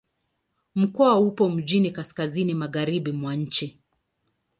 Mkoa 0.75 1.19
upo 1.19 1.49
mjini 1.49 1.91
kaskazini-magharibi 1.91 3.11
mwa 3.11 3.35
nchi. 3.35 3.79